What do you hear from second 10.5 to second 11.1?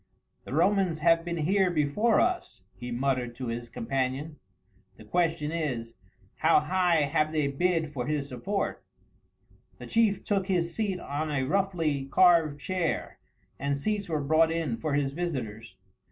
seat